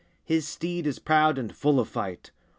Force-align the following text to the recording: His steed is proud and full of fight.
His 0.25 0.47
steed 0.47 0.87
is 0.87 0.97
proud 0.97 1.37
and 1.37 1.55
full 1.55 1.79
of 1.79 1.87
fight. 1.87 2.31